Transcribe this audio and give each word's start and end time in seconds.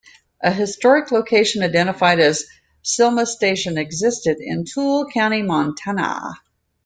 A 0.41 0.51
historic 0.51 1.11
location 1.11 1.61
identified 1.61 2.19
as 2.19 2.45
"Simla 2.81 3.27
Station" 3.27 3.77
existed 3.77 4.37
in 4.39 4.65
Toole 4.65 5.07
County, 5.11 5.43
Montana. 5.43 6.17